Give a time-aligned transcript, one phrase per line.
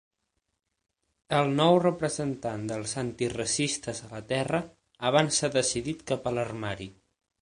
[1.39, 4.63] El nou representant dels antiracistes a la Terra
[5.11, 6.89] avança decidit cap a l'armari.